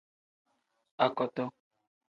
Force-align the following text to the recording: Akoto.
Akoto. 1.05 1.43